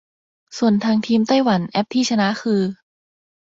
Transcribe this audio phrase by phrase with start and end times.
[0.57, 2.61] ส่วนทางทีมไต้หวันแอปที่ชนะคือ